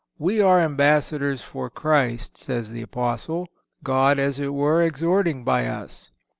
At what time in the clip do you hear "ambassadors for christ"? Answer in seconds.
0.59-2.35